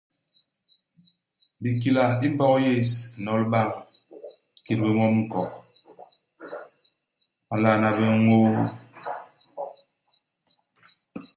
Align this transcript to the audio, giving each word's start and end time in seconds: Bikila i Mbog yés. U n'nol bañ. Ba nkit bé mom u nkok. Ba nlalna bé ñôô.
Bikila 1.61 2.05
i 2.25 2.27
Mbog 2.31 2.53
yés. 2.65 2.91
U 3.05 3.07
n'nol 3.21 3.43
bañ. 3.51 3.69
Ba 3.71 3.79
nkit 4.61 4.77
bé 4.83 4.89
mom 4.97 5.15
u 5.21 5.23
nkok. 5.25 5.51
Ba 7.47 7.55
nlalna 7.57 7.89
bé 7.97 8.05
ñôô. 8.25 8.49